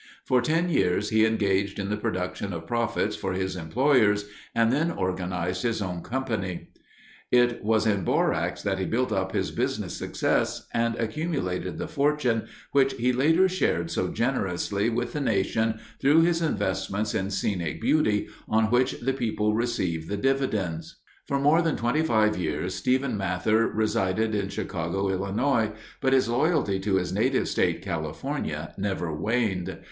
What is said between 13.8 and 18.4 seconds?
so generously with the nation through his investments in scenic beauty